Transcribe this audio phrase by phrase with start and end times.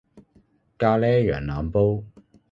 [0.03, 0.05] 咖喱
[1.31, 2.01] 羊腩煲